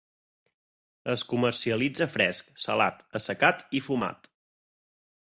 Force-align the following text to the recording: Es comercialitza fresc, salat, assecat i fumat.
Es 1.13 1.23
comercialitza 1.33 2.07
fresc, 2.13 2.49
salat, 2.63 3.05
assecat 3.21 3.63
i 3.81 3.83
fumat. 3.89 4.31